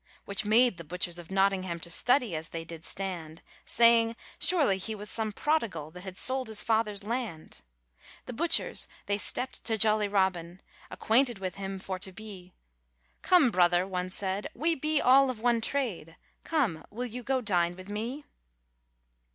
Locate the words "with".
11.37-11.57, 17.75-17.87